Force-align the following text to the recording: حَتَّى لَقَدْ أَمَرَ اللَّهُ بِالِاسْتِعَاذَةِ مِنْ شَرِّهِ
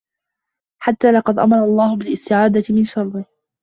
حَتَّى 0.81 1.11
لَقَدْ 1.11 1.39
أَمَرَ 1.39 1.57
اللَّهُ 1.63 1.95
بِالِاسْتِعَاذَةِ 1.97 2.65
مِنْ 2.73 2.85
شَرِّهِ 2.85 3.25